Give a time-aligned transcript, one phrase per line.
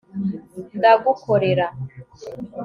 [0.77, 1.65] ndagukorera